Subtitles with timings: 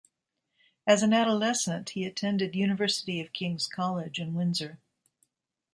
[0.87, 4.79] As an adolescent, he attended University of King's College in Windsor.